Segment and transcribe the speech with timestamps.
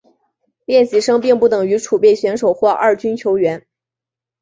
[0.65, 3.67] 练习生并不等于储备选手或二军球员。